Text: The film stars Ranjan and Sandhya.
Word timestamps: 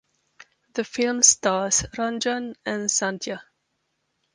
The 0.73 0.83
film 0.83 1.21
stars 1.21 1.83
Ranjan 1.95 2.55
and 2.65 2.89
Sandhya. 2.89 3.41